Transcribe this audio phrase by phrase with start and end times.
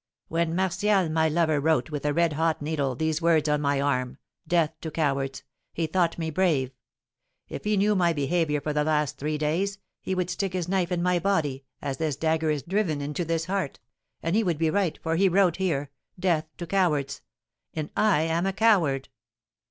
[0.29, 4.17] "When Martial, my lover, wrote, with a red hot needle, these words on my arm,
[4.47, 5.43] 'Death to Cowards!'
[5.73, 6.71] he thought me brave;
[7.47, 10.91] if he knew my behaviour for the last three days, he would stick his knife
[10.91, 13.79] in my body, as this dagger is driven into this heart,
[14.23, 17.21] and he would be right, for he wrote here, 'Death to Cowards!'
[17.75, 19.09] and I am a coward."